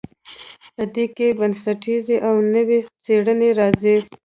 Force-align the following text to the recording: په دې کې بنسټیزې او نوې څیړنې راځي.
په 0.75 0.83
دې 0.93 1.05
کې 1.15 1.27
بنسټیزې 1.39 2.17
او 2.27 2.35
نوې 2.55 2.79
څیړنې 3.05 3.49
راځي. 3.59 3.97